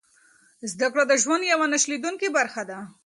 زده 0.71 0.87
کړه 0.93 1.03
د 1.07 1.13
ژوند 1.23 1.43
یوه 1.53 1.65
نه 1.73 1.77
شلېدونکې 1.83 2.27
برخه 2.37 2.61
ده. 2.69 2.79